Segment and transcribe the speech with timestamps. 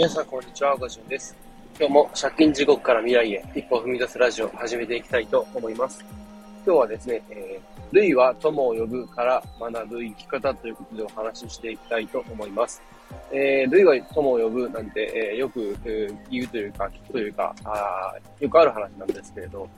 [0.00, 0.74] 皆さん、こんにちは。
[0.76, 1.36] ごじゅんです。
[1.78, 6.02] 今日も借金地獄から未来へ一歩踏み出すラジオを始めていきたいと思います。
[6.64, 12.80] 今日はですね、えー、類は友を呼ぶから学ぶ生き方ということでお話ししていきたいと思います。
[13.30, 19.68] えー、類は友を呼ぶなんて、えー、よく、えー、言うというか、聞くというか、あよくある話なんですけれど、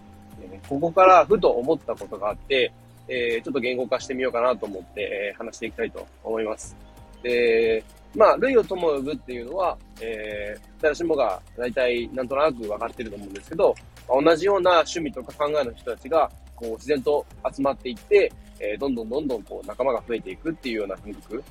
[0.41, 2.73] えー、ここからふと思ったことがあって、
[3.09, 6.77] えー、ちょっと言語化してみようかなと思って、えー、話していきたいと思います。
[7.25, 7.83] で、
[8.15, 13.75] まあ、類を友を呼ぶっていうのは、えー、誰しもが大体なんとなく分かってると思うんですけど、
[14.09, 18.31] 同じような趣味とか考えの人たちが、こう、自然と集まっていって、
[18.61, 21.43] えー、どんどんどんどんこう仲間が増えていくっていうような感覚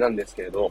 [0.00, 0.70] なんですけれど、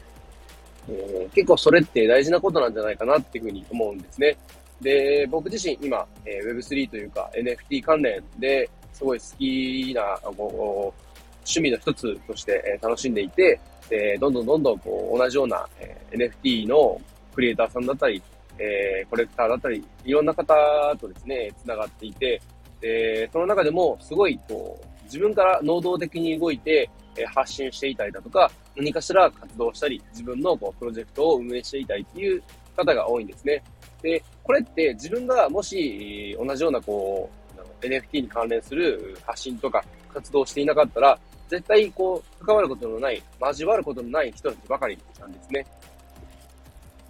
[0.90, 4.38] えー、結構それって大事なことなんじゃないかなっていうふうに思うんですね。
[4.82, 11.02] で、僕自身今、えー、Web3 というか NFT 関連ですごい好きな、こう、
[11.44, 13.60] 趣味の一つとして、え楽しんでいて、
[13.90, 17.00] で、どんどんどんどんこう同じような、え NFT の
[17.34, 18.22] クリエイターさんだったり、
[18.58, 20.54] えコレクターだったり、いろんな方
[21.00, 22.42] とですね、繋がっていて、
[22.80, 32.42] で、その中でもすごいこう、自分から能動的に動いて、え発信していたりだとか、何かしら活動したり、自分のこうプロジェクトを運営していたりっていう
[32.76, 33.62] 方が多いんですね。
[34.02, 37.30] で、これって自分がもし同じようなこ
[37.82, 41.20] う、NFT に関連する発信とか活動していなかったら、
[41.52, 45.66] 絶対こう、関わることのない、交わることのない人たちばかりなんですね。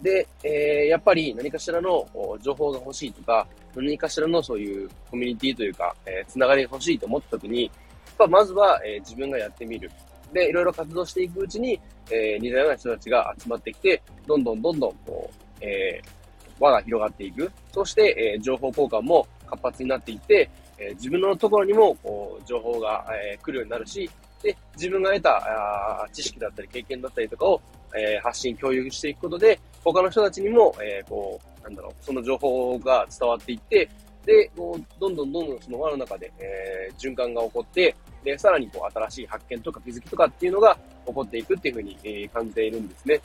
[0.02, 2.04] で、えー、やっぱり何かしらの
[2.42, 7.70] 情報が欲しいとか、何かしらのそういうコミュニティというか、えー、つながりが欲しいと思った時に、
[8.18, 9.88] やっまずは、えー、自分がやってみる。
[10.32, 17.48] で、いろいろ活動していくうちに、えー、似たような人たちが集まってきて、どんどんどんどん、こう、えー、輪が広がっていく。
[17.72, 24.10] そして、えー、情報交換も活発になっていって、えー、自分のところにも、こう、情報が、えー、来るようになるし、
[24.42, 27.60] で、自分が得た知識だったり経験だったりとかを、
[27.94, 33.88] えー、発信、共有していくことで、他の人たちにも、えー、こう、なんだろう、その情報が伝わっていって、
[34.24, 37.94] で、こう、どんどんどんどんその輪の中で、えー、循環が起こって、
[38.24, 43.20] で、さらにこう、新しい発見とか気づきとかっていうのが起こっていくっていうふうに、えー、感じているんですね。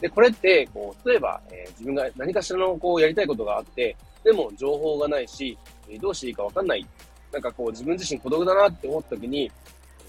[0.00, 5.56] で、これって、こう、例えば、えー、自分が何かしらのこう、やりたいことがあって、でも情報がないし、
[5.88, 6.86] えー、どうしていいかわかんない。
[7.32, 9.50] なんかこう、自分自身孤独だなって思った時に、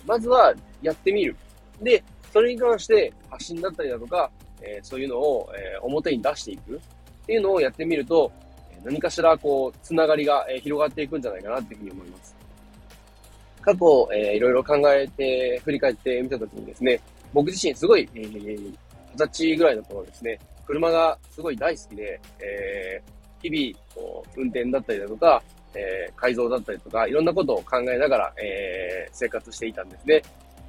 [0.09, 1.35] まずはやってみる。
[1.79, 2.03] で、
[2.33, 8.31] それに関して発信だったりだとか、えー、そういうのを、えー、表に出していくっていうのをやってみると、
[8.83, 12.35] 何かしらこう、つながりが、えー、広がっていくんじゃないかなっていうふうに思います。
[13.61, 16.99] 過去、えー、いろいろ考えて、振り返ってみたときにですね、
[17.31, 18.73] 僕自身すごい、えー、二
[19.15, 25.43] 十歳ぐらいの頃ですね、車がすごい大好きで、えー、日々、こう、運転だったりだとか、
[25.75, 30.21] え、改造だったりとか、いろんなことを考えながら、え、生活していたんですね。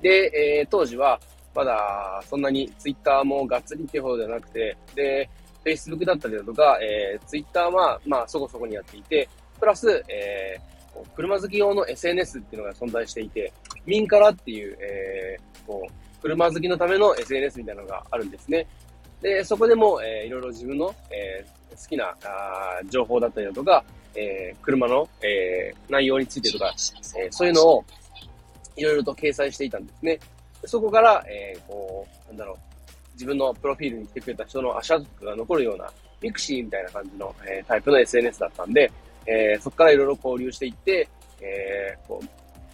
[0.03, 1.19] で、え、当時は、
[1.55, 5.29] まだ、そんなにツイッターもがっつりっていうほどではなくて、で、
[5.65, 9.29] Facebook だったりだとか、えー、ツイッターは、まあ、そこそこにやっていて、
[9.59, 13.53] プラス、えー、車好き用の SNS っていうのが存在していて、
[13.85, 18.67] ミンカラっていう、えー、こう、車好きのための SNS みたいなのがあるんですね。
[19.21, 23.85] で、そこでも、えー、いろいろ自分の、えー、好きなあ情報だったりだとか、
[24.15, 26.75] えー、車の、えー、内容についてとか、
[27.19, 27.85] えー、そういうのを
[28.77, 30.19] いろいろと掲載していたんですね。
[30.65, 32.57] そこから、えー、こう、なんだろう、
[33.15, 38.93] 自分のプロフィールに来てくれた人の足跡が残るような、 mixi みたいな感じの、えー、タイプの SNS だったんで、
[39.27, 41.09] えー、そこからいろいろ交流していって、
[41.41, 42.27] えー、こう、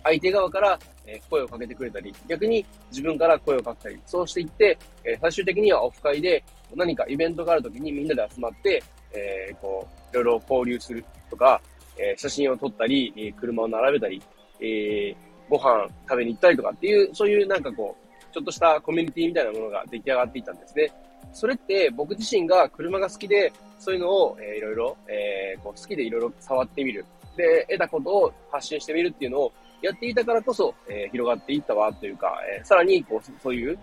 [0.03, 6.43] 相手側から、え声をかけてくれたり、逆に自分から声をかけたり、そうしていって、え最終的にはオフ会で
[6.75, 8.83] 何かイベントがあるときにみんなで集まって、
[9.17, 11.61] えこう、いろいろ交流するとか、
[11.99, 14.23] えー、写真を撮ったり、え、車を並べたり、
[14.61, 15.17] えー、
[15.49, 20.93] ご飯食べに行ったりとかっていう、そういうなんかこう、ちょっとしたコミュニティみたいなものが出来上がっていたんですね。
[21.33, 27.05] それって僕自身が車が好きで、そういうのを、えー、いろいろ、えー、こう好きでいろいろ触ってみる。
[27.37, 29.53] で、得たことを発信してみるっていうのを
[29.83, 33.79] やっていたからこそ、えー、広がっていったわというか、えー、さらにこうそういう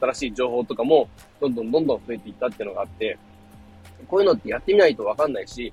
[0.00, 1.08] 新しい情報とかも
[1.40, 3.18] どんどんどんどん増えていったっていうのがあって、
[4.08, 5.72] こういうのってやってみないとわかんないし、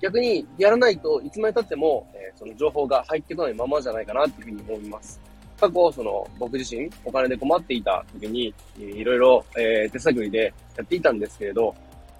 [0.00, 5.20] 逆にやらないといつまで経っても、えー、その情報が入ってこないままじゃないかなっていうふうに思います。
[5.58, 11.74] 過去、その、僕自身、お金で困っていた時に、いろいろ、え、手探りでやっていたんですけれど、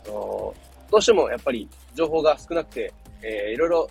[0.05, 0.55] ど
[0.99, 2.93] うしてもやっぱり情報が少なくて、
[3.23, 3.89] え、いろいろ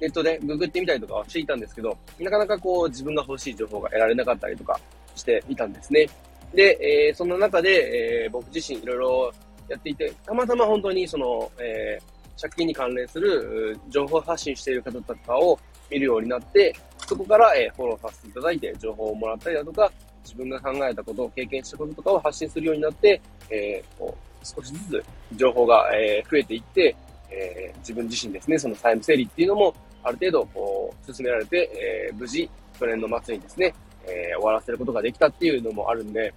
[0.00, 4.78] ネットでググってみたりとかはしていたんですけど、なかなかこう自分が欲しい情報が得られなかったりとか
[5.14, 6.08] していたんですね。
[6.54, 6.78] で、
[7.08, 9.32] えー、そんな中で、えー、僕自身いろいろ
[9.70, 15.58] やっていて、たまたま本当にその、えー、借金に関連する情報発信している方とかを
[15.90, 16.74] 見るようになって、
[17.06, 19.90] そこから、えフォローさせていただいて情報をもらったりだとか、
[20.24, 23.20] 自分が考えたことを、経験したこととかを発信するようになって、
[23.50, 26.94] えー、こ少しずつ情報が、えー、増えていって、
[27.30, 33.74] えー、自分自身ですね、その債務整理っていうのも、ある程度、こう、進められて、えー、無事、去年の末にですね、
[34.04, 36.32] えー、終わらせることができたっていうのもあるんで、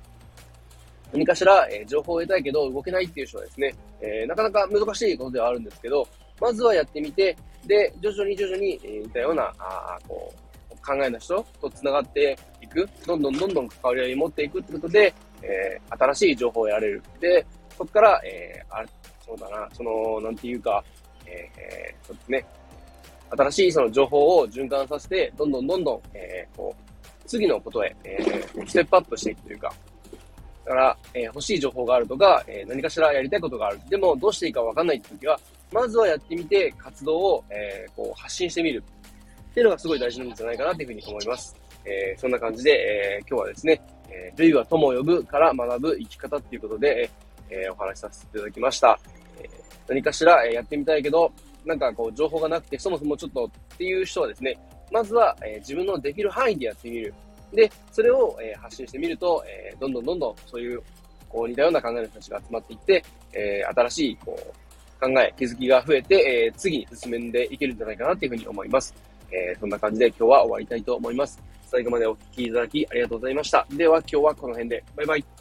[1.14, 6.08] 何かしら、え、情報を得たいけど動けないっていう人はですね、え、なかなか難しいことではあるんですけど、
[6.42, 10.34] まずはやってみて、で、徐々に徐々に、えー、似たような、あこ
[10.72, 17.04] う、考えの人と繋がっていく、どんどんどんどん関わり合いを持っていくってことで、えー、新しい情報を得られる。
[17.20, 18.86] で、そこから、えー、あ、
[19.26, 20.84] そうだな、その、なんていうか、
[21.26, 22.46] えー、そうですね、
[23.30, 29.74] 新しいその情報を循環させて、どんどんどんどん、えー、こう、次のことへ、えー、ステップアップしていくというか、
[30.66, 33.80] だから、えー、欲しい情報があるとか、えー、何かしらやりたいことがある。
[33.90, 35.40] でも、どうしていいかわかんないって時は、
[35.72, 38.84] まずはやってみて、活動を、えー、こう、発信してみる。
[39.52, 41.56] っていうのがすごい大事なんじゃないかなというふうに思います。
[41.86, 47.10] えー、そんな感じで、えー、今日はですね、えー、類は友を呼ぶから学ぶ生き方っていうことで、
[47.50, 48.98] えー、お話しさせていただきました。
[49.40, 49.50] えー、
[49.88, 51.32] 何かしら、えー、やってみたいけど、
[51.66, 54.58] なんかこう、情報がなくて、そもそもちょっとっていう人はですね、
[54.92, 57.14] まずは、えー、自分のできる範囲でやってみる。
[57.54, 60.82] で、それを、えー、発信してみると、えー、どんどんどんどんそういう、
[61.30, 63.04] こう似たような考えの人たちが集まっていって、
[63.34, 68.94] えー、新しい、こう、考え、気づきが増えて、えー、次に進めんでいけるんじゃないかなっていうふうに思います。
[69.32, 71.42] えー、そんな感じで今日は終わりたいと思います。
[71.66, 73.66] 最後までお聴きいただきありがとうございました。
[73.72, 74.84] では今日はこの辺で。
[74.96, 75.33] バイバイ。